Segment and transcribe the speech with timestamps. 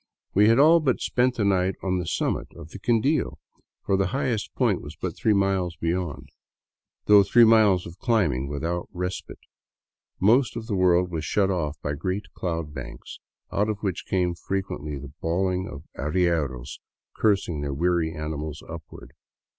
[0.33, 3.37] We had all but spent the night on the summit of the Quindio,
[3.85, 6.29] for the highest point was but three miles beyond,
[7.05, 9.37] though three miles of climbing without respite.
[10.19, 13.19] Most of the world was shut off by great cloud banks,
[13.51, 16.79] out of which came frequently the bawling of arrieros
[17.15, 19.13] cursing their weary animals upward.